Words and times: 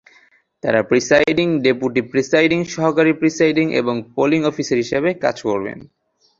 তাঁরা 0.63 0.81
presiding, 0.83 1.47
deputy 1.61 2.01
presiding, 2.01 2.59
সহকারী 2.65 3.13
presiding 3.13 3.65
এবং 3.73 3.95
পোলিং 4.15 4.41
অফিসার 4.45 4.77
হিসেবে 4.77 5.09
কাজ 5.23 5.37
করবেন। 5.41 5.77